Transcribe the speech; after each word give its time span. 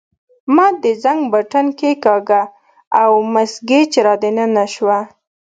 ما 0.55 0.67
د 0.83 0.85
زنګ 1.03 1.21
بټن 1.33 1.67
کښېکاږه 1.79 2.41
او 3.01 3.11
مس 3.33 3.51
ګېج 3.69 3.91
را 4.05 4.13
دننه 4.21 4.65
شوه. 4.73 4.99